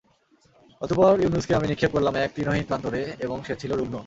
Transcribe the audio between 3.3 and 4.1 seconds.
সে ছিল রুগ্ন।